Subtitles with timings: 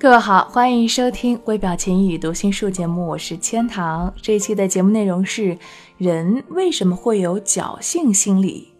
[0.00, 4.10] 各位好，欢迎收听微表情与读心术节目，我是千堂。
[4.22, 5.58] 这一期的节目内容是：
[5.98, 8.72] 人为什么会有侥幸心理？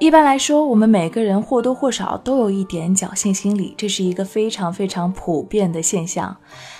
[0.00, 6.36] 一般来说，我们每个人或多或少都有一点侥幸心理，这是一个非常非常普遍的现象。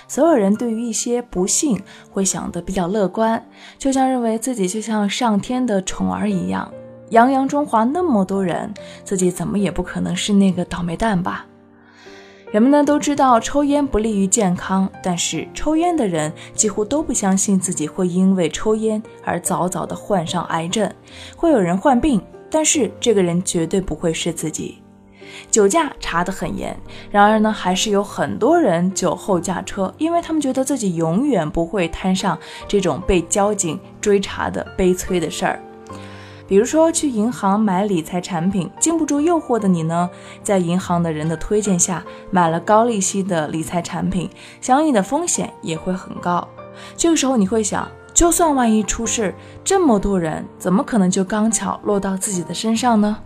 [0.07, 3.43] 所有人对于一些不幸会想得比较乐观，
[3.79, 6.71] 就像认为自己就像上天的宠儿一样。
[7.09, 8.71] 泱泱中华那么多人，
[9.03, 11.47] 自己怎么也不可能是那个倒霉蛋吧？
[12.51, 20.91] 人们呢都知道抽烟不利于健康，但是抽烟的人几乎都不相信自己会因为抽烟而早早的患上癌症。
[21.37, 24.79] 会有人患病，但是这个人绝对不会是自己。
[25.49, 26.77] 酒驾查得很严，
[27.09, 35.57] 然而呢，还是有很多人酒后驾车，因为他们觉得自己永远不会摊上这种被交警追查的悲催的事儿。
[36.51, 40.09] 比如说去银行买理财产品，经不住诱惑的你呢，
[40.43, 46.45] 在银行的人的推荐下买了高利息的理财产品，相应的风险也会很高。
[46.97, 53.17] 这个时候你会想，就算万一出事，这么多人怎么可能就刚巧落到自己的身上呢？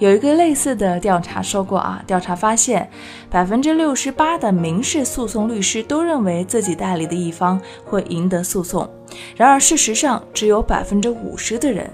[0.00, 2.90] 有一个类似的调查说过啊，调查发现，
[3.30, 8.90] 百分之六十八的民事诉讼律师都认为自己代理的一方会赢得诉讼，
[9.36, 11.88] 然而事实上只有百分之五十的人。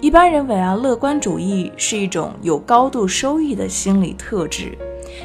[0.00, 4.76] 一般认为啊，乐观主义是一种有高度收益的心理特质，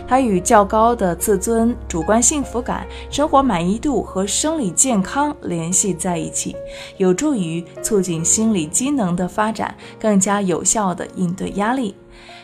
[0.07, 6.55] 它与较高的自尊、主观幸福感、生活满意度和生理健康联系在一起，
[6.97, 11.95] 有助于促进心理机能的发展，更加有效地应对压力。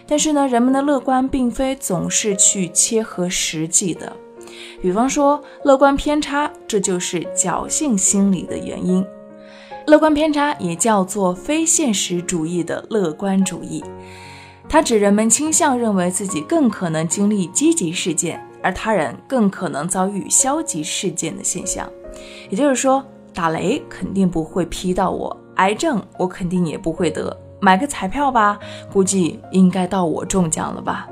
[0.05, 4.11] 但是呢，人们的乐观并非总是去切合实际的，
[4.81, 9.05] 比方说乐观偏差，这就是侥幸心理的原因。
[9.87, 13.81] 乐观偏差也叫做非现实主义的乐观主义，
[14.67, 21.89] 它指人们倾向认为自己更可能经历积极事件，而他人更可能遭遇消极事件的现象。
[22.49, 23.01] 也就是说，
[23.33, 28.59] 打雷肯定不会劈到我，癌症我肯定也不会得，买个彩票吧，
[28.91, 31.07] 估计应该到我中奖了吧。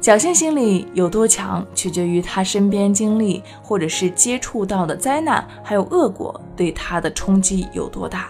[0.00, 8.28] 侥幸心理有多强，取决于他身边经历或者是接触到的灾难，还有恶果对他的冲击有多大。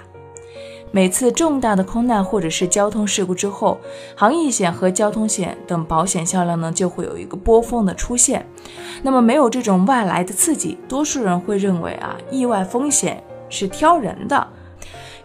[0.91, 3.78] 每次重大的空难或者是交通事故之后，
[4.17, 8.47] 航业险和交通险等保险销量呢就会有一个波峰的出现。
[9.03, 14.49] 那么没有这种外来的刺激，多数人会认为啊，意外风险是挑人的。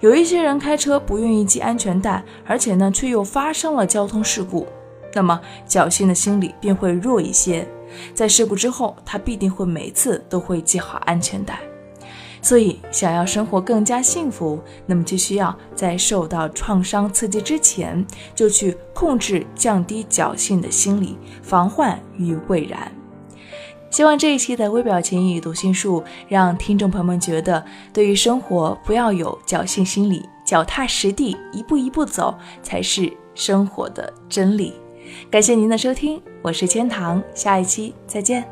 [0.02, 4.68] 有一些人开车不愿意系安全带，而且呢却又发生了交通事故。
[5.14, 7.68] 那么侥幸的心理便会弱一些，
[8.14, 11.60] 在事故之后，他必定会每次都会系好安全带。
[12.42, 22.92] 所以，想要生活更加幸福，那么就需要在受到创伤刺激之前，就去控制、降低侥幸的心理，防患于未然。
[23.90, 27.64] 希望这一期的微表情与读心术，让听众朋友们觉得，
[27.94, 34.74] 对于生活不要有侥幸心理，脚踏实地，一步一步走，才是生活的真理。
[35.30, 38.48] 感谢您的收听，我是千堂，下一期再见。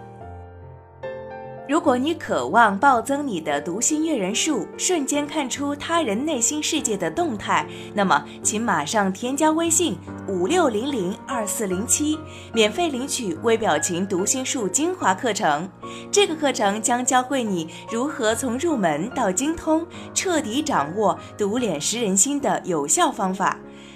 [1.69, 9.95] 如果你渴望暴增你的读心阅人数，瞬间看出他人内心世界的动态，那么请马上添加微信
[10.27, 12.19] 五六零零二四零七，
[12.51, 15.69] 免费领取微表情读心术精华课程。
[16.11, 23.57] 这个课程将教会你如何从入门到精通，彻底掌握读脸识人心的有效方法。